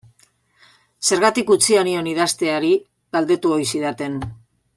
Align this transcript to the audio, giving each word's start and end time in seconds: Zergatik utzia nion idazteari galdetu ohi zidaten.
Zergatik 1.09 1.51
utzia 1.57 1.83
nion 1.89 2.09
idazteari 2.13 2.73
galdetu 3.19 3.53
ohi 3.59 3.69
zidaten. 3.75 4.19